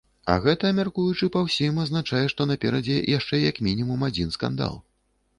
[0.33, 4.81] А гэта, мяркуючы па ўсім, азначае, што наперадзе яшчэ як мінімум адзін скандал.